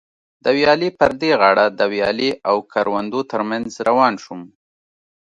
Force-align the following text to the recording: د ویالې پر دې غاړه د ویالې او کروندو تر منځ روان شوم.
د 0.43 0.45
ویالې 0.57 0.89
پر 0.99 1.11
دې 1.21 1.31
غاړه 1.41 1.65
د 1.79 1.81
ویالې 1.93 2.31
او 2.49 2.55
کروندو 2.71 3.19
تر 3.31 3.41
منځ 3.49 3.69
روان 3.87 4.13
شوم. 4.23 4.41